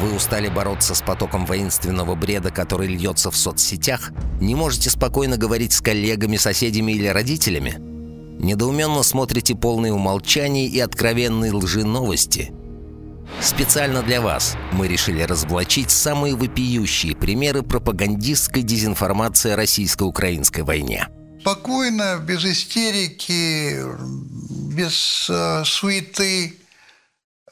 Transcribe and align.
Вы 0.00 0.14
устали 0.14 0.48
бороться 0.48 0.94
с 0.94 1.00
потоком 1.00 1.46
воинственного 1.46 2.14
бреда, 2.14 2.50
который 2.50 2.86
льется 2.86 3.30
в 3.30 3.36
соцсетях? 3.36 4.10
Не 4.40 4.54
можете 4.54 4.90
спокойно 4.90 5.38
говорить 5.38 5.72
с 5.72 5.80
коллегами, 5.80 6.36
соседями 6.36 6.92
или 6.92 7.06
родителями? 7.06 7.76
Недоуменно 8.38 9.02
смотрите 9.02 9.54
полные 9.54 9.94
умолчаний 9.94 10.66
и 10.66 10.78
откровенные 10.80 11.52
лжи 11.52 11.84
новости? 11.84 12.52
Специально 13.40 14.02
для 14.02 14.20
вас 14.20 14.54
мы 14.72 14.86
решили 14.86 15.22
разоблачить 15.22 15.90
самые 15.90 16.36
вопиющие 16.36 17.16
примеры 17.16 17.62
пропагандистской 17.62 18.62
дезинформации 18.62 19.52
о 19.52 19.56
российско-украинской 19.56 20.60
войне. 20.60 21.08
Спокойно, 21.40 22.18
без 22.18 22.44
истерики, 22.44 23.82
без 24.74 25.28
э, 25.30 25.62
суеты, 25.64 26.54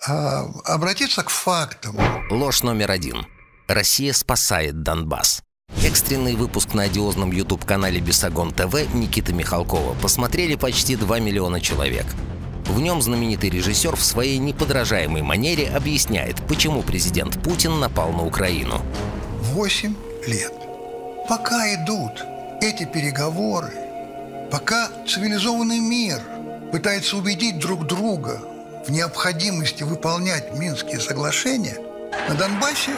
э, 0.09 0.45
обратиться 0.65 1.23
к 1.23 1.31
фактам. 1.31 1.97
Ложь 2.31 2.63
номер 2.63 2.91
один. 2.91 3.27
Россия 3.69 4.13
спасает 4.13 4.83
Донбасс. 4.83 5.43
Экстренный 5.83 6.35
выпуск 6.35 6.75
на 6.75 6.85
одиозном 6.85 7.33
YouTube-канале 7.33 8.01
Бесогон 8.01 8.53
ТВ 8.53 8.95
Никиты 8.95 9.33
Михалкова 9.33 9.95
посмотрели 9.95 10.55
почти 10.55 10.97
2 10.97 11.21
миллиона 11.21 11.61
человек. 11.61 12.07
В 12.67 12.81
нем 12.81 13.03
знаменитый 13.03 13.51
режиссер 13.51 13.97
в 13.97 14.03
своей 14.03 14.39
неподражаемой 14.39 15.23
манере 15.23 15.69
объясняет, 15.69 16.37
почему 16.47 16.83
президент 16.83 17.43
Путин 17.43 17.79
напал 17.79 18.13
на 18.13 18.25
Украину. 18.25 18.81
Восемь 19.53 19.95
лет. 20.27 20.53
Пока 21.29 21.75
идут 21.75 22.25
эти 22.61 22.85
переговоры, 22.85 23.73
пока 24.51 24.89
цивилизованный 25.07 25.81
мир 25.81 26.21
пытается 26.73 27.17
убедить 27.17 27.59
друг 27.59 27.87
друга 27.87 28.41
в 28.87 28.91
необходимости 28.91 29.83
выполнять 29.83 30.59
Минские 30.59 31.01
соглашения, 31.01 31.79
на 32.29 32.35
Донбассе 32.35 32.93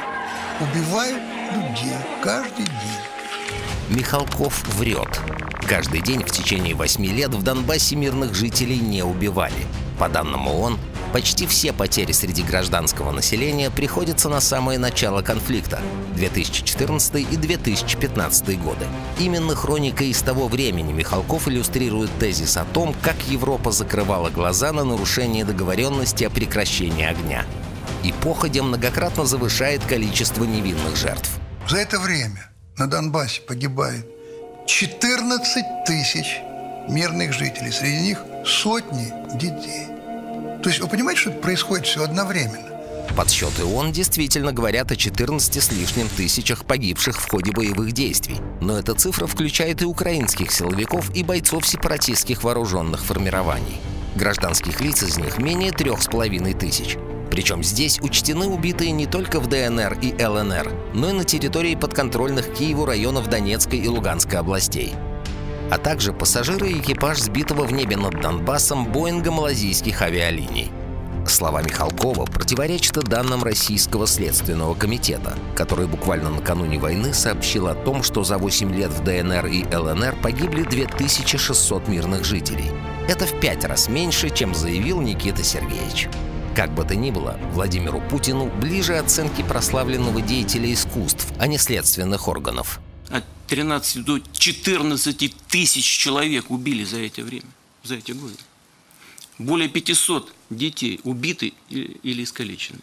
убивают 0.61 1.23
людей 1.55 1.97
каждый 2.23 2.65
день. 2.65 3.97
Михалков 3.97 4.67
врет. 4.75 5.21
Каждый 5.69 6.01
день 6.01 6.23
в 6.23 6.31
течение 6.31 6.75
восьми 6.75 7.09
лет 7.09 7.35
в 7.35 7.43
Донбассе 7.43 7.97
мирных 7.97 8.35
жителей 8.35 8.79
не 8.79 9.03
убивали. 9.03 9.67
По 9.99 10.09
данным 10.09 10.49
ООН, 10.49 10.79
почти 11.17 11.47
все 11.47 11.73
потери 11.73 12.13
среди 12.13 12.43
гражданского 12.43 13.11
населения 13.11 13.71
приходятся 13.71 14.29
на 14.29 14.39
самое 14.39 14.79
начало 14.79 15.23
конфликта– 15.23 15.81
2014 16.15 17.33
и 17.33 17.37
2015 17.39 18.61
годы. 18.61 18.85
Именно 19.19 19.55
хроника 19.55 20.05
из 20.05 20.21
того 20.21 20.47
времени 20.47 20.93
Михалков 20.93 21.49
иллюстрирует 21.49 22.11
тезис 22.19 22.59
о 22.59 22.67
том, 22.67 22.95
как 23.01 23.17
Европа 23.29 23.73
закрывала 23.73 24.29
глаза 24.29 24.75
на 24.75 24.85
нарушение 24.85 25.47
договоренности 25.47 26.25
о 26.25 26.29
прекращении 26.29 27.07
огня 27.07 27.47
и 28.05 28.13
походя 28.13 28.63
многократно 28.63 29.25
завышает 29.25 29.83
количество 29.87 30.45
невинных 30.45 30.97
жертв. 30.97 31.31
За 31.67 31.79
это 31.79 31.99
время 31.99 32.51
на 32.77 32.91
Донбассе 32.91 33.41
погибает 33.41 34.07
14 34.67 35.65
тысяч 35.87 36.41
мирных 36.91 37.33
жителей. 37.33 37.73
Среди 37.73 38.01
них 38.03 38.19
сотни 38.45 39.15
детей. 39.39 39.96
То 40.67 40.71
есть 40.71 40.83
вы 40.83 40.89
понимаете, 40.89 41.21
что 41.21 41.31
это 41.31 41.39
происходит 41.39 41.87
все 41.87 42.03
одновременно? 42.03 42.59
Подсчеты 43.17 43.65
ООН 43.65 43.93
действительно 43.93 44.53
говорят 44.53 44.91
о 44.91 44.97
14 44.97 45.63
с 45.63 45.71
лишним 45.71 46.09
тысячах 46.09 46.65
погибших 46.65 47.23
в 47.23 47.31
ходе 47.31 47.53
боевых 47.53 47.93
действий. 47.93 48.39
Но 48.61 48.77
эта 48.77 48.95
цифра 48.95 49.29
включает 49.29 49.83
и 49.83 49.85
украинских 49.85 50.51
силовиков, 50.51 51.15
и 51.15 51.23
бойцов 51.23 51.69
сепаратистских 51.69 52.43
вооруженных 52.43 53.05
формирований. 53.05 53.79
Гражданских 54.17 54.81
лиц 54.81 55.05
из 55.05 55.19
них 55.19 55.39
менее 55.39 55.71
трех 55.71 56.03
с 56.03 56.09
половиной 56.09 56.55
тысяч. 56.55 56.97
Причем 57.31 57.63
здесь 57.63 58.01
учтены 58.01 58.47
убитые 58.47 58.91
не 58.91 59.07
только 59.07 59.39
в 59.39 59.47
ДНР 59.47 60.01
и 60.03 60.21
ЛНР, 60.21 60.73
но 60.95 61.11
и 61.11 61.13
на 61.13 61.23
территории 61.23 61.77
подконтрольных 61.77 62.53
Киеву 62.53 62.87
районов 62.87 63.31
Донецкой 63.31 63.79
и 63.79 63.87
Луганской 63.87 64.41
областей 64.41 64.97
а 65.71 65.79
также 65.79 66.13
пассажиры 66.13 66.71
и 66.71 66.81
экипаж 66.81 67.19
сбитого 67.19 67.65
в 67.65 67.73
небе 67.73 67.97
над 67.97 68.21
Донбассом 68.21 68.85
Боинга 68.87 69.31
малазийских 69.31 70.03
авиалиний. 70.03 70.71
Слова 71.29 71.63
Михалкова 71.63 72.25
противоречат 72.25 73.05
данным 73.05 73.43
Российского 73.43 74.07
следственного 74.07 74.75
комитета, 74.75 75.35
который 75.55 75.87
буквально 75.87 76.31
накануне 76.31 76.79
войны 76.79 77.13
сообщил 77.13 77.67
о 77.67 77.75
том, 77.75 78.03
что 78.03 78.23
за 78.23 78.39
8 78.39 78.73
лет 78.75 78.91
в 78.91 79.03
ДНР 79.03 79.47
и 79.47 79.65
ЛНР 79.75 80.17
погибли 80.23 80.63
2600 80.63 81.89
мирных 81.89 82.25
жителей. 82.25 82.71
Это 83.09 83.27
в 83.27 83.41
пять 83.41 83.65
раз 83.65 83.89
меньше, 83.89 84.31
чем 84.31 84.55
заявил 84.55 85.01
Никита 85.01 85.43
Сергеевич. 85.43 86.09
Как 86.55 86.73
бы 86.73 86.85
то 86.85 86.97
ни 86.97 87.11
было, 87.11 87.39
Владимиру 87.53 88.01
Путину 88.01 88.47
ближе 88.47 88.97
оценки 88.97 89.43
прославленного 89.43 90.23
деятеля 90.23 90.73
искусств, 90.73 91.27
а 91.39 91.47
не 91.47 91.59
следственных 91.59 92.29
органов. 92.29 92.81
От 93.47 93.51
13 93.51 94.05
до 94.05 94.19
14 94.33 95.35
тысяч 95.47 95.85
человек 95.85 96.51
убили 96.51 96.83
за 96.83 96.99
это 96.99 97.23
время, 97.23 97.47
за 97.85 97.95
эти 97.95 98.11
годы. 98.11 98.35
Более 99.39 99.69
500 99.69 100.33
детей 100.51 100.99
убиты 101.05 101.53
или 101.71 102.25
искалечены. 102.25 102.81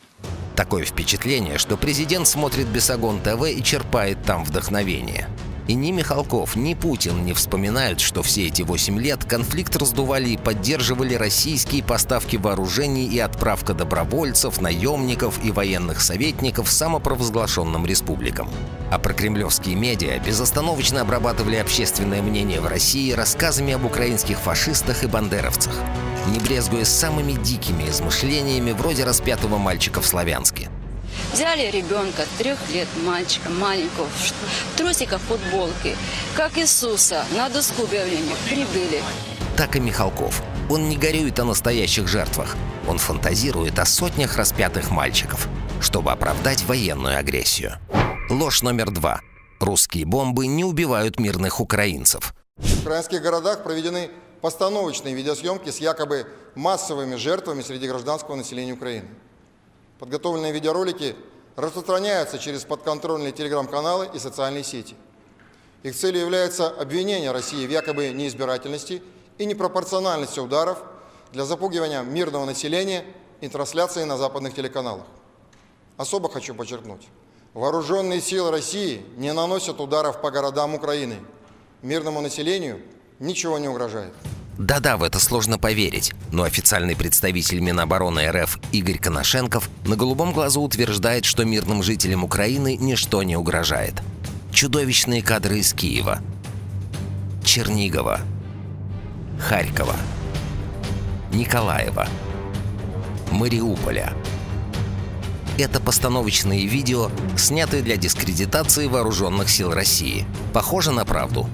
Такое 0.56 0.86
впечатление, 0.86 1.58
что 1.58 1.76
президент 1.76 2.30
смотрит 2.30 2.68
Бесогон 2.68 3.22
ТВ 3.22 3.44
и 3.50 3.62
черпает 3.62 4.24
там 4.24 4.46
вдохновение. 4.46 5.30
И 5.68 5.76
ни 5.76 5.92
Михалков, 5.92 6.58
ни 6.58 6.74
Путин 6.74 7.24
не 7.26 7.34
вспоминают, 7.34 8.02
что 8.02 8.22
все 8.22 8.48
эти 8.48 8.64
восемь 8.64 9.00
лет 9.00 9.24
конфликт 9.24 9.76
раздували 9.78 10.30
и 10.30 10.38
поддерживали 10.38 11.14
российские 11.16 11.84
поставки 11.84 12.36
вооружений 12.36 13.08
и 13.08 13.18
отправка 13.20 13.74
добровольцев, 13.74 14.60
наемников 14.60 15.44
и 15.44 15.52
военных 15.52 16.02
советников 16.02 16.70
самопровозглашенным 16.70 17.86
республикам. 17.86 18.50
А 18.92 19.00
прокремлевские 19.00 19.76
медиа 19.76 20.20
безостановочно 20.20 21.00
обрабатывали 21.00 21.56
общественное 21.56 22.22
мнение 22.22 22.60
в 22.60 22.68
России 22.68 23.14
рассказами 23.14 23.74
об 23.74 23.86
украинских 23.86 24.38
фашистах 24.38 25.06
и 25.06 25.08
бандеровцах, 25.08 25.74
не 26.28 26.40
брезгуя 26.40 26.84
самыми 26.84 27.34
дикими 27.42 27.90
измышлениями 27.90 28.72
вроде 28.72 29.06
распятого 29.06 29.58
мальчика 29.58 30.02
в 30.02 30.06
Славянске. 30.06 30.70
Взяли 31.34 31.72
ребенка, 31.72 32.28
трех 32.38 32.60
лет 32.70 32.88
мальчика, 33.04 33.50
маленького, 33.50 34.06
в 34.06 34.78
трусиках, 34.78 35.20
футболке, 35.20 35.96
как 36.36 36.60
Иисуса, 36.60 37.26
на 37.36 37.50
доску 37.50 37.86
объявления 37.86 38.36
прибыли. 38.46 39.02
Так 39.58 39.76
и 39.76 39.80
Михалков. 39.80 40.44
Он 40.70 40.90
не 40.90 40.96
горюет 40.96 41.40
о 41.40 41.46
настоящих 41.46 42.08
жертвах. 42.08 42.56
Он 42.88 43.00
фантазирует 43.00 43.80
о 43.80 43.86
сотнях 43.86 44.38
распятых 44.38 44.92
мальчиков, 44.92 45.48
чтобы 45.82 46.12
оправдать 46.12 46.64
военную 46.66 47.18
агрессию. 47.18 47.80
Ложь 48.30 48.62
номер 48.62 48.92
два. 48.92 49.20
Русские 49.60 50.06
бомбы 50.06 50.46
не 50.46 50.64
убивают 50.64 51.20
мирных 51.20 51.60
украинцев. 51.60 52.36
В 52.58 52.82
украинских 52.82 53.24
городах 53.24 53.64
проведены 53.64 54.12
постановочные 54.42 55.16
видеосъемки 55.16 55.72
с 55.72 55.80
якобы 55.80 56.28
массовыми 56.54 57.16
жертвами 57.16 57.64
среди 57.64 57.88
гражданского 57.88 58.36
населения 58.36 58.74
Украины. 58.74 59.08
Подготовленные 60.04 60.52
видеоролики 60.52 61.16
распространяются 61.56 62.38
через 62.38 62.66
подконтрольные 62.66 63.32
телеграм-каналы 63.32 64.10
и 64.14 64.20
социальные 64.20 64.66
сети. 64.66 64.98
Их 65.82 65.96
целью 65.96 66.24
является 66.24 66.68
обвинение 66.68 67.32
России 67.32 67.66
в 67.66 67.70
якобы 67.70 68.10
неизбирательности 68.10 69.02
и 69.38 69.46
непропорциональности 69.46 70.42
ударов 70.42 70.84
для 71.32 71.46
запугивания 71.46 72.02
мирного 72.02 72.44
населения 72.44 73.06
и 73.40 73.48
трансляции 73.48 74.04
на 74.04 74.18
западных 74.18 74.54
телеканалах. 74.54 75.06
Особо 75.96 76.28
хочу 76.28 76.54
подчеркнуть, 76.54 77.08
вооруженные 77.54 78.20
силы 78.20 78.52
России 78.52 79.06
не 79.16 79.32
наносят 79.32 79.80
ударов 79.80 80.20
по 80.20 80.32
городам 80.32 80.76
Украины. 80.76 81.16
Мирному 81.82 82.20
населению 82.20 82.82
ничего 83.20 83.58
не 83.58 83.70
угрожает. 83.70 84.12
Да-да, 84.58 84.98
в 84.98 85.04
это 85.04 85.20
сложно 85.20 85.58
поверить, 85.58 86.14
но 86.32 86.44
официальный 86.44 86.96
представитель 86.96 87.60
Минобороны 87.60 88.30
РФ 88.30 88.60
Игорь 88.72 89.00
Коношенков 89.00 89.70
на 89.86 89.96
голубом 89.96 90.32
глазу 90.32 90.62
утверждает, 90.62 91.26
что 91.26 91.44
мирным 91.44 91.82
жителям 91.82 92.24
Украины 92.24 92.78
ничто 92.78 93.24
не 93.24 93.36
угрожает. 93.36 93.96
Чудовищные 94.52 95.24
кадры 95.24 95.58
из 95.58 95.74
Киева, 95.74 96.20
Чернигова, 97.44 98.20
Харькова, 99.40 99.96
Николаева, 101.34 102.08
Мариуполя. 103.32 104.14
Это 105.58 105.80
постановочные 105.80 106.68
видео, 106.68 107.10
снятые 107.38 107.82
для 107.82 107.98
дискредитации 107.98 108.86
вооруженных 108.86 109.50
сил 109.50 109.72
России. 109.74 110.26
Похоже 110.54 110.92
на 110.92 111.06
правду. 111.06 111.50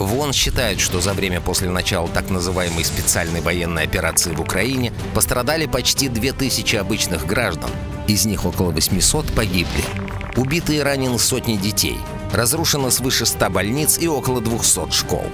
ВОН 0.00 0.32
считает, 0.32 0.80
что 0.80 1.00
за 1.00 1.12
время 1.12 1.42
после 1.42 1.68
начала 1.68 2.08
так 2.08 2.30
называемой 2.30 2.84
специальной 2.84 3.42
военной 3.42 3.82
операции 3.82 4.32
в 4.32 4.40
Украине 4.40 4.92
пострадали 5.14 5.66
почти 5.66 6.08
2000 6.08 6.76
обычных 6.76 7.26
граждан. 7.26 7.70
Из 8.08 8.24
них 8.24 8.46
около 8.46 8.70
800 8.70 9.32
погибли. 9.34 9.84
Убиты 10.36 10.76
и 10.76 10.80
ранены 10.80 11.18
сотни 11.18 11.56
детей. 11.56 11.98
Разрушено 12.32 12.90
свыше 12.90 13.26
100 13.26 13.50
больниц 13.50 13.98
и 13.98 14.08
около 14.08 14.40
200 14.40 14.90
школ. 14.90 15.26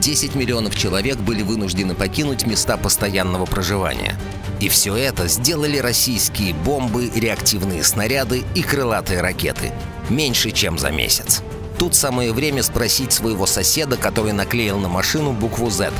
10 0.00 0.34
миллионов 0.34 0.74
человек 0.74 1.18
были 1.18 1.42
вынуждены 1.42 1.94
покинуть 1.94 2.46
места 2.46 2.76
постоянного 2.78 3.44
проживания. 3.44 4.18
И 4.60 4.68
все 4.68 4.96
это 4.96 5.28
сделали 5.28 5.78
российские 5.78 6.54
бомбы, 6.54 7.10
реактивные 7.14 7.84
снаряды 7.84 8.42
и 8.54 8.62
крылатые 8.62 9.20
ракеты. 9.20 9.72
Меньше, 10.08 10.50
чем 10.50 10.78
за 10.78 10.90
месяц. 10.90 11.42
Тут 11.78 11.94
самое 11.94 12.32
время 12.32 12.62
спросить 12.64 13.12
своего 13.12 13.46
соседа, 13.46 13.96
который 13.96 14.32
наклеил 14.32 14.78
на 14.78 14.88
машину 14.88 15.32
букву 15.32 15.70
«Z». 15.70 15.92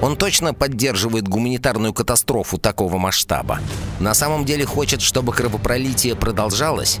Он 0.00 0.16
точно 0.16 0.54
поддерживает 0.54 1.26
гуманитарную 1.26 1.92
катастрофу 1.92 2.58
такого 2.58 2.98
масштаба. 2.98 3.60
На 4.00 4.14
самом 4.14 4.44
деле 4.44 4.64
хочет, 4.64 5.00
чтобы 5.00 5.32
кровопролитие 5.32 6.14
продолжалось? 6.14 6.98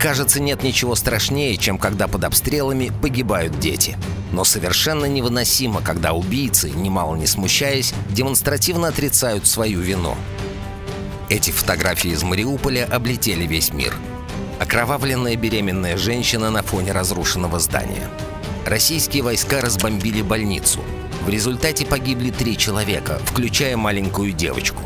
Кажется, 0.00 0.40
нет 0.40 0.62
ничего 0.62 0.94
страшнее, 0.94 1.56
чем 1.56 1.78
когда 1.78 2.08
под 2.08 2.24
обстрелами 2.24 2.92
погибают 3.02 3.58
дети. 3.58 3.96
Но 4.32 4.44
совершенно 4.44 5.04
невыносимо, 5.06 5.80
когда 5.80 6.12
убийцы, 6.12 6.70
немало 6.70 7.14
не 7.16 7.26
смущаясь, 7.26 7.94
демонстративно 8.10 8.88
отрицают 8.88 9.46
свою 9.46 9.80
вину. 9.80 10.16
Эти 11.28 11.50
фотографии 11.50 12.10
из 12.10 12.22
Мариуполя 12.22 12.84
облетели 12.84 13.46
весь 13.46 13.72
мир. 13.72 13.94
Окровавленная 14.58 15.36
беременная 15.36 15.98
женщина 15.98 16.50
на 16.50 16.62
фоне 16.62 16.92
разрушенного 16.92 17.58
здания. 17.58 18.08
Российские 18.64 19.22
войска 19.22 19.60
разбомбили 19.60 20.22
больницу. 20.22 20.80
В 21.26 21.28
результате 21.28 21.84
погибли 21.84 22.30
три 22.30 22.56
человека, 22.56 23.20
включая 23.26 23.76
маленькую 23.76 24.32
девочку. 24.32 24.82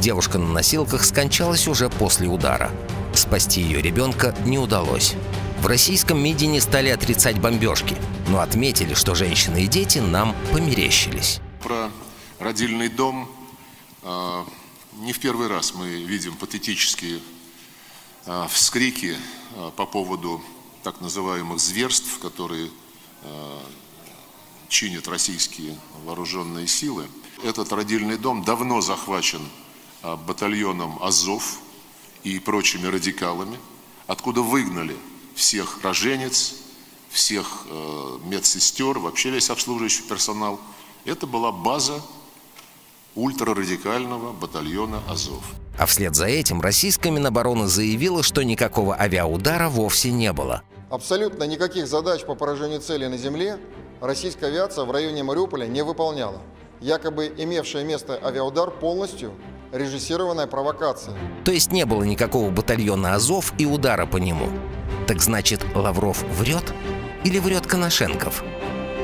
Девушка 0.00 0.38
на 0.38 0.46
носилках 0.52 1.04
скончалась 1.04 1.66
уже 1.66 1.88
после 1.88 2.28
удара. 2.28 2.70
Спасти 3.12 3.60
ее 3.60 3.82
ребенка 3.82 4.36
не 4.44 4.58
удалось. 4.58 5.14
В 5.60 5.66
российском 5.66 6.22
МИДе 6.22 6.46
не 6.46 6.60
стали 6.60 6.88
отрицать 6.88 7.40
бомбежки, 7.40 7.96
но 8.28 8.40
отметили, 8.40 8.94
что 8.94 9.16
женщины 9.16 9.64
и 9.64 9.66
дети 9.66 9.98
нам 9.98 10.34
померещились. 10.52 11.40
Про 11.60 11.90
родильный 12.38 12.88
дом 12.88 13.28
э, 14.02 14.44
не 15.00 15.12
в 15.12 15.18
первый 15.18 15.48
раз 15.48 15.74
мы 15.74 15.88
видим 15.88 16.34
патетические 16.36 17.18
вскрики 18.48 19.16
э, 19.54 19.70
по 19.76 19.86
поводу 19.86 20.42
так 20.82 21.00
называемых 21.00 21.60
зверств, 21.60 22.18
которые 22.18 22.68
чинят 24.68 25.06
российские 25.06 25.78
вооруженные 26.04 26.66
силы. 26.66 27.06
Этот 27.44 27.72
родильный 27.72 28.16
дом 28.18 28.42
давно 28.42 28.80
захвачен 28.80 29.48
батальоном 30.02 31.00
«Азов», 31.00 31.60
и 32.24 32.38
прочими 32.38 32.86
радикалами, 32.86 33.58
откуда 34.06 34.42
выгнали 34.42 34.96
всех 35.34 35.82
роженец, 35.82 36.54
всех 37.10 37.66
медсестер, 38.24 38.98
вообще 38.98 39.30
весь 39.30 39.50
обслуживающий 39.50 40.02
персонал. 40.02 40.60
Это 41.04 41.26
была 41.26 41.52
база 41.52 42.02
ультрарадикального 43.14 44.32
батальона 44.32 45.00
«Азов». 45.08 45.44
А 45.78 45.86
вслед 45.86 46.14
за 46.14 46.26
этим 46.26 46.60
российская 46.60 47.10
Минобороны 47.10 47.66
заявила, 47.66 48.22
что 48.22 48.42
никакого 48.42 48.98
авиаудара 48.98 49.68
вовсе 49.68 50.10
не 50.10 50.32
было. 50.32 50.62
Абсолютно 50.90 51.44
никаких 51.44 51.86
задач 51.86 52.24
по 52.24 52.34
поражению 52.34 52.80
цели 52.80 53.06
на 53.06 53.16
земле 53.16 53.58
российская 54.00 54.46
авиация 54.46 54.84
в 54.84 54.90
районе 54.90 55.22
Мариуполя 55.22 55.66
не 55.66 55.82
выполняла. 55.82 56.42
Якобы 56.80 57.32
имевшая 57.36 57.84
место 57.84 58.18
авиаудар 58.22 58.70
полностью 58.70 59.32
режиссированная 59.72 60.46
провокация. 60.46 61.16
То 61.44 61.52
есть 61.52 61.72
не 61.72 61.86
было 61.86 62.02
никакого 62.02 62.50
батальона 62.50 63.14
Азов 63.14 63.54
и 63.58 63.64
удара 63.64 64.04
по 64.04 64.18
нему. 64.18 64.48
Так 65.06 65.20
значит, 65.20 65.64
Лавров 65.74 66.22
врет? 66.38 66.74
Или 67.24 67.38
врет 67.38 67.66
Коношенков? 67.66 68.44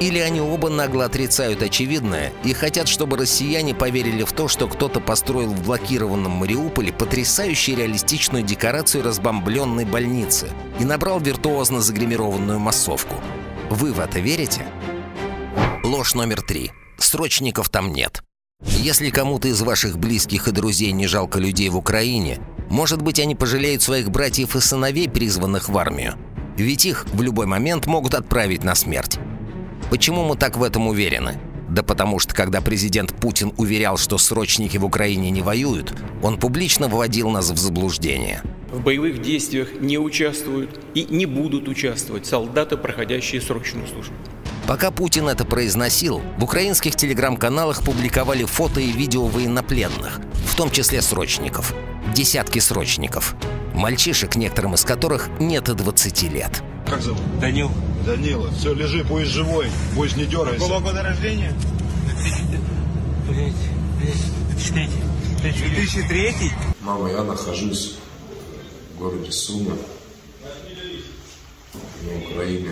Или 0.01 0.21
они 0.21 0.41
оба 0.41 0.69
нагло 0.69 1.07
отрицают 1.07 1.63
очевидное 1.63 2.33
и 2.45 2.53
хотят, 2.53 2.87
чтобы 2.87 3.17
россияне 3.17 3.75
поверили 3.75 4.23
в 4.23 4.33
то, 4.33 4.47
что 4.47 4.69
кто-то 4.69 5.01
построил 5.01 5.51
в 5.51 5.65
блокированном 5.65 6.33
Мариуполе 6.33 6.93
потрясающую 6.93 7.77
реалистичную 7.77 8.45
декорацию 8.45 9.03
разбомбленной 9.03 9.85
больницы 9.85 10.51
и 10.79 10.85
набрал 10.85 11.19
виртуозно 11.19 11.81
загримированную 11.81 12.61
массовку. 12.61 13.17
Вы 13.71 13.93
в 13.93 13.99
это 13.99 14.21
верите? 14.21 14.67
Ложь 15.83 16.15
номер 16.15 16.43
три. 16.43 16.71
Срочников 16.99 17.69
там 17.69 17.93
нет. 17.93 18.23
Если 18.63 19.11
кому-то 19.11 19.49
из 19.49 19.61
ваших 19.63 19.99
близких 19.99 20.49
и 20.49 20.53
друзей 20.53 20.93
не 20.93 21.07
жалко 21.07 21.39
людей 21.39 21.69
в 21.69 21.77
Украине, 21.77 22.41
может 22.71 23.03
быть, 23.03 23.19
они 23.19 23.35
пожалеют 23.35 23.83
своих 23.83 24.11
братьев 24.11 24.55
и 24.57 24.61
сыновей, 24.61 25.09
призванных 25.09 25.69
в 25.69 25.79
армию. 25.79 26.15
Ведь 26.57 26.87
их 26.87 27.07
в 27.13 27.23
любой 27.23 27.47
момент 27.47 27.87
могут 27.87 28.15
отправить 28.15 28.65
на 28.65 28.75
смерть. 28.75 29.19
Почему 29.91 30.23
мы 30.25 30.37
так 30.37 30.57
в 30.57 30.63
этом 30.63 30.87
уверены? 30.87 31.39
Да 31.69 31.83
потому 31.83 32.19
что, 32.19 32.35
когда 32.35 32.61
президент 32.61 33.15
Путин 33.15 33.53
уверял, 33.57 33.97
что 33.97 34.19
срочники 34.19 34.77
в 34.77 34.85
Украине 34.85 35.31
не 35.31 35.43
воюют, 35.43 35.95
он 36.23 36.39
публично 36.39 36.89
вводил 36.89 37.31
нас 37.31 37.51
в 37.51 37.57
заблуждение. 37.57 38.43
В 38.71 38.81
боевых 38.81 39.23
действиях 39.23 39.81
не 39.81 39.99
участвуют 39.99 40.79
и 40.95 41.05
не 41.05 41.27
будут 41.27 41.69
участвовать 41.69 42.27
солдаты, 42.27 42.77
проходящие 42.77 43.41
срочную 43.41 43.87
службу. 43.87 44.15
Пока 44.67 44.91
Путин 44.91 45.29
это 45.29 45.47
произносил, 45.47 46.21
в 46.37 46.45
украинских 46.45 46.95
телеграм-каналах 46.95 47.83
публиковали 47.83 48.45
фото 48.45 48.81
и 48.81 48.93
видео 48.93 49.25
военнопленных, 49.25 50.21
в 50.47 50.57
том 50.57 50.71
числе 50.71 51.01
срочников. 51.01 51.75
Десятки 52.15 52.59
срочников. 52.59 53.35
Мальчишек, 53.75 54.37
некоторым 54.37 54.75
из 54.75 54.85
которых 54.85 55.31
нет 55.41 55.71
и 55.71 55.75
20 55.75 56.23
лет. 56.25 56.63
Как 56.87 57.01
зовут? 57.01 57.23
Данил. 57.41 57.71
Данила. 58.09 58.51
Все, 58.53 58.73
лежи, 58.73 59.05
будешь 59.05 59.29
живой, 59.29 59.67
будешь 59.95 60.17
не 60.17 60.25
дергайся. 60.25 60.61
Какого 60.61 60.81
года 60.81 61.03
рождения? 61.03 61.53
2003. 65.43 66.35
Мама, 66.81 67.11
я 67.11 67.23
нахожусь 67.23 67.99
в 68.95 68.99
городе 68.99 69.31
Сума, 69.31 69.77
на 72.03 72.19
Украине, 72.31 72.71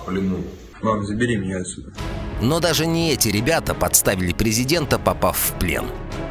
в 0.00 0.06
плену. 0.06 0.42
Мам, 0.80 1.04
забери 1.04 1.36
меня 1.36 1.58
отсюда. 1.58 1.92
Но 2.40 2.58
даже 2.58 2.86
не 2.86 3.12
эти 3.12 3.28
ребята 3.28 3.74
подставили 3.74 4.32
президента, 4.32 4.98
попав 4.98 5.36
в 5.36 5.58
плен. 5.58 5.84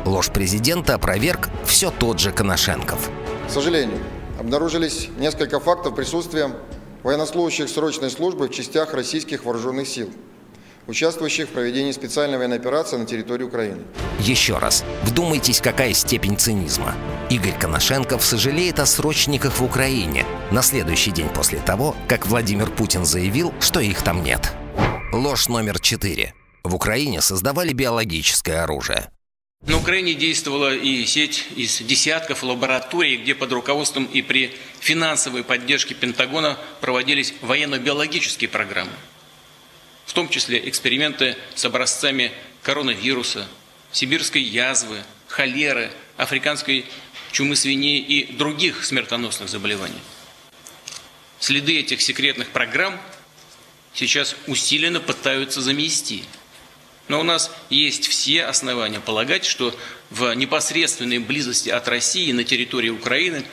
Ложь 0.06 0.32
президента 0.32 0.96
опроверг 0.96 1.50
все 1.66 1.92
тот 1.92 2.20
же 2.20 2.32
Коношенков. 2.32 3.12
К 3.48 3.52
сожалению, 3.52 4.00
обнаружились 4.40 5.10
несколько 5.20 5.60
фактов 5.60 5.96
присутствия 5.96 6.52
военнослужащих 7.08 7.70
срочной 7.70 8.12
службы 8.12 8.50
в 8.50 8.52
частях 8.52 8.94
российских 8.94 9.46
вооруженных 9.46 9.88
сил, 9.88 10.10
участвующих 10.88 11.48
в 11.48 11.54
проведении 11.54 11.94
специальной 11.94 12.38
военной 12.38 12.58
операции 12.58 12.98
на 12.98 13.06
территории 13.06 13.46
Украины. 13.46 13.84
Еще 14.20 14.58
раз, 14.58 14.84
вдумайтесь, 15.04 15.62
какая 15.62 15.94
степень 15.94 16.38
цинизма. 16.38 16.94
Игорь 17.30 17.58
Коношенков 17.58 18.26
сожалеет 18.26 18.80
о 18.80 18.86
срочниках 18.86 19.54
в 19.54 19.64
Украине 19.64 20.26
на 20.52 20.62
следующий 20.62 21.12
день 21.12 21.30
после 21.30 21.60
того, 21.60 21.96
как 22.10 22.28
Владимир 22.28 22.70
Путин 22.70 23.06
заявил, 23.06 23.54
что 23.62 23.80
их 23.80 24.02
там 24.02 24.22
нет. 24.22 24.52
Ложь 25.14 25.48
номер 25.48 25.80
четыре. 25.80 26.34
В 26.66 26.76
Украине 26.76 27.22
создавали 27.22 27.72
биологическое 27.72 28.64
оружие. 28.64 29.08
На 29.68 29.76
Украине 29.76 30.14
действовала 30.14 30.74
и 30.74 31.06
сеть 31.06 31.46
из 31.58 31.80
десятков 31.82 32.42
лабораторий, 32.42 33.18
где 33.18 33.36
под 33.36 33.52
руководством 33.52 34.06
и 34.06 34.22
при 34.22 34.56
финансовой 34.80 35.44
поддержке 35.44 35.94
Пентагона 35.94 36.58
проводились 36.80 37.34
военно-биологические 37.42 38.50
программы. 38.50 38.94
В 40.06 40.14
том 40.14 40.30
числе 40.30 40.70
эксперименты 40.70 41.36
с 41.54 41.66
образцами 41.66 42.32
коронавируса, 42.64 43.46
сибирской 43.92 44.42
язвы, 44.42 45.04
холеры, 45.28 45.92
африканской 46.16 46.86
чумы 47.34 47.58
свиней 47.58 48.00
и 48.00 48.32
других 48.32 48.86
смертоносных 48.86 49.50
заболеваний. 49.50 50.00
Следы 51.40 51.78
этих 51.78 52.02
секретных 52.02 52.50
программ 52.50 52.98
сейчас 53.94 54.36
усиленно 54.48 55.02
пытаются 55.02 55.62
замести. 55.62 56.24
Но 57.08 57.20
у 57.20 57.24
нас 57.24 57.52
есть 57.70 58.08
все 58.08 58.46
основания 58.46 59.00
полагать, 59.00 59.46
что 59.46 59.74
в 60.10 60.34
непосредственной 60.34 61.20
близости 61.20 61.70
от 61.70 61.88
России 61.88 62.32
на 62.32 62.44
территории 62.44 62.90
Украины 62.90 63.44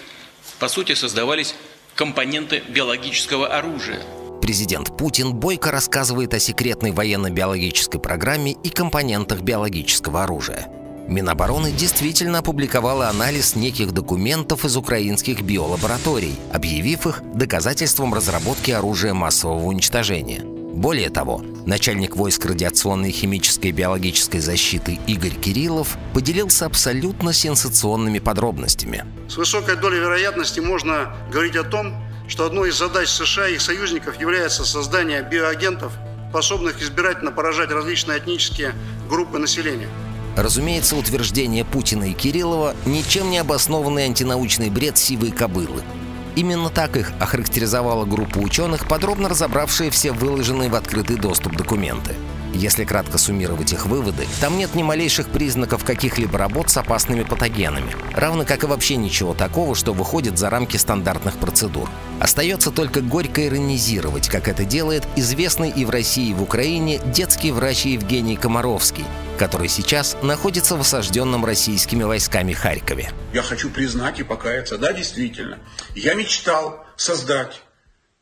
по 0.58 0.68
сути 0.68 0.94
создавались 0.94 1.54
компоненты 1.94 2.62
биологического 2.68 3.49
оружия. 3.49 4.00
Президент 4.42 4.96
Путин 4.96 5.32
бойко 5.32 5.70
рассказывает 5.70 6.34
о 6.34 6.38
секретной 6.38 6.90
военно-биологической 6.90 7.99
программе 7.99 8.52
и 8.52 8.68
компонентах 8.68 9.40
биологического 9.40 10.25
оружия. 10.25 10.68
Минобороны 11.08 11.70
действительно 11.70 12.38
опубликовала 12.38 13.08
анализ 13.08 13.56
неких 13.56 13.92
документов 13.92 14.64
из 14.64 14.76
украинских 14.76 15.42
биолабораторий, 15.42 16.34
объявив 16.52 17.06
их 17.06 17.23
доказательством 17.34 18.14
разработки 18.14 18.70
оружия 18.70 19.14
массового 19.14 19.64
уничтожения. 19.64 20.53
Более 20.75 21.09
того, 21.09 21.40
начальник 21.66 22.16
войск 22.16 22.47
радиационной, 22.47 23.12
химической 23.12 23.69
и 23.69 23.73
биологической 23.73 24.40
защиты 24.40 24.99
Игорь 25.07 25.35
Кириллов 25.35 25.97
поделился 26.12 26.66
абсолютно 26.66 27.33
сенсационными 27.33 28.19
подробностями. 28.19 29.04
С 29.28 29.37
высокой 29.37 29.76
долей 29.76 30.00
вероятности 30.00 30.59
можно 30.59 31.14
говорить 31.31 31.54
о 31.54 31.62
том, 31.62 31.95
что 32.26 32.45
одной 32.45 32.71
из 32.71 32.78
задач 32.78 33.09
США 33.09 33.47
и 33.47 33.54
их 33.54 33.61
союзников 33.61 34.21
является 34.21 34.64
создание 34.64 35.23
биоагентов 35.23 35.93
способных 36.31 36.83
избирательно 36.83 37.31
поражать 37.31 37.71
различные 37.71 38.19
этнические 38.19 38.75
группы 39.09 39.38
населения. 39.38 39.88
Разумеется, 40.37 40.97
утверждение 40.97 41.64
Путина 41.64 42.11
и 42.11 42.12
Кириллова– 42.14 42.75
ничем 42.87 43.31
не 43.31 43.38
обоснованный 43.38 44.07
антинаучный 44.07 44.71
бред 44.71 44.99
сивой 44.99 45.31
кобылы. 45.31 45.85
Именно 46.37 46.69
так 46.69 46.97
их 46.97 47.12
охарактеризовала 47.21 48.05
группа 48.05 48.38
ученых, 48.38 48.88
подробно 48.88 49.29
разобравшая 49.29 49.91
все 49.91 50.12
выложенные 50.12 50.69
в 50.69 50.75
открытый 50.75 51.17
доступ 51.17 51.57
документы. 51.57 52.14
Если 52.55 52.85
кратко 52.85 53.19
суммировать 53.19 53.73
их 53.73 53.87
выводы, 53.87 54.26
там 54.41 54.57
нет 54.57 54.76
ни 54.76 54.83
малейших 54.85 55.29
признаков 55.29 55.85
каких-либо 55.85 56.38
работ 56.38 56.71
с 56.71 56.76
опасными 56.76 57.25
патогенами, 57.25 57.91
равно 58.14 58.45
как 58.45 58.62
и 58.62 58.67
вообще 58.67 58.95
ничего 58.95 59.35
такого, 59.35 59.75
что 59.75 59.93
выходит 59.93 60.38
за 60.38 60.50
рамки 60.50 60.76
стандартных 60.76 61.37
процедур. 61.38 61.91
Остается 62.21 62.71
только 62.71 63.00
горько 63.00 63.45
иронизировать, 63.45 64.29
как 64.29 64.47
это 64.47 64.64
делает 64.64 65.03
известный 65.17 65.71
и 65.71 65.85
в 65.85 65.91
России, 65.91 66.31
и 66.31 66.35
в 66.35 66.43
Украине 66.43 67.00
детский 67.07 67.50
врач 67.50 67.87
Евгений 67.87 68.37
Комаровский, 68.37 69.05
который 69.38 69.69
сейчас 69.69 70.17
находится 70.23 70.76
в 70.76 70.81
осажденном 70.81 71.45
российскими 71.45 72.03
войсками 72.03 72.53
Харькове. 72.53 73.11
Я 73.33 73.43
хочу 73.43 73.71
признать 73.71 74.21
и 74.21 74.23
покаяться, 74.23 74.79
да, 74.79 74.93
действительно, 74.93 75.59
я 75.95 76.14
мечтал 76.14 76.85
создать 76.97 77.62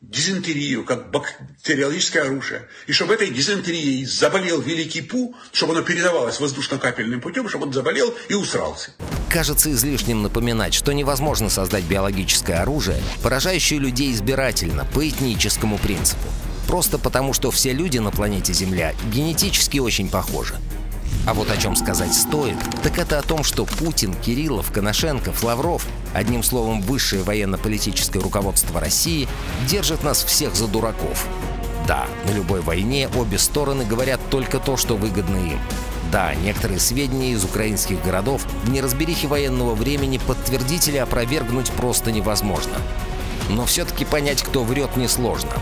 дизентерию 0.02 0.85
как 0.85 1.11
бактериологическое 1.11 2.25
оружие. 2.25 2.69
И 2.87 2.92
чтобы 2.92 3.14
этой 3.14 3.31
дизентерией 3.31 4.04
заболел 4.04 4.61
Великий 4.61 5.00
Пу, 5.00 5.35
чтобы 5.52 5.75
оно 5.75 5.83
передавалось 5.83 6.40
воздушно-капельным 6.40 7.21
путем, 7.21 7.49
чтобы 7.49 7.66
он 7.66 7.73
заболел 7.73 8.12
и 8.28 8.35
усрался. 8.35 8.90
Кажется 9.31 9.71
излишним 9.71 10.23
напоминать, 10.23 10.75
что 10.75 10.92
невозможно 10.92 11.49
создать 11.49 11.85
биологическое 11.85 12.61
оружие, 12.61 13.00
поражающее 13.23 13.78
людей 13.78 14.12
избирательно, 14.12 14.87
по 14.92 15.09
этническому 15.09 15.78
принципу. 15.78 16.28
Просто 16.66 16.99
потому, 16.99 17.33
что 17.33 17.50
все 17.50 17.73
люди 17.73 17.99
на 17.99 18.11
планете 18.11 18.52
Земля 18.52 18.95
генетически 19.12 19.78
очень 19.78 20.09
похожи. 20.09 20.54
А 21.25 21.35
вот 21.35 21.50
о 21.52 21.57
чем 21.57 21.76
сказать 21.76 22.12
стоит, 22.14 22.57
так 22.83 22.99
это 22.99 23.19
о 23.19 23.23
том, 23.23 23.45
что 23.45 23.64
Путин, 23.64 24.12
Кириллов, 24.12 24.73
Коношенков, 24.73 25.45
Лавров, 25.45 25.87
одним 26.12 26.43
словом, 26.43 26.83
высшее 26.83 27.23
военно-политическое 27.23 28.19
руководство 28.19 28.81
России, 28.81 29.29
держат 29.69 30.02
нас 30.02 30.25
всех 30.25 30.57
за 30.57 30.67
дураков. 30.67 31.26
Да, 31.87 32.07
на 32.26 32.33
любой 32.33 32.61
войне 32.61 33.09
обе 33.17 33.38
стороны 33.38 33.85
говорят 33.85 34.21
только 34.31 34.59
то, 34.59 34.76
что 34.76 34.97
выгодно 34.97 35.37
им. 35.37 35.61
Да, 36.11 36.35
некоторые 36.35 36.81
сведения 36.81 37.33
из 37.33 37.45
украинских 37.45 38.02
городов 38.05 38.45
в 38.64 38.71
неразберихе 38.71 39.29
военного 39.29 39.75
времени 39.76 40.19
подтвердить 40.19 40.88
или 40.88 40.97
опровергнуть 40.97 41.71
просто 41.71 42.11
невозможно. 42.11 42.75
Но 43.49 43.64
все-таки 43.64 44.05
понять, 44.05 44.43
кто 44.43 44.64
врет, 44.64 44.97
несложно. 44.97 45.52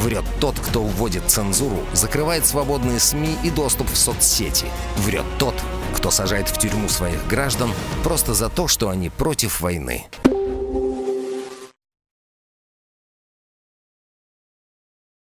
Врет 0.00 0.24
тот, 0.40 0.58
кто 0.58 0.82
вводит 0.82 1.24
цензуру, 1.26 1.78
закрывает 1.92 2.46
свободные 2.46 3.00
СМИ 3.00 3.36
и 3.42 3.50
доступ 3.50 3.90
в 3.90 3.96
соцсети. 3.96 4.66
Врет 4.98 5.24
тот, 5.38 5.54
кто 5.94 6.10
сажает 6.10 6.48
в 6.48 6.58
тюрьму 6.58 6.88
своих 6.88 7.26
граждан 7.26 7.70
просто 8.04 8.34
за 8.34 8.48
то, 8.48 8.68
что 8.68 8.90
они 8.90 9.08
против 9.08 9.60
войны. 9.60 10.06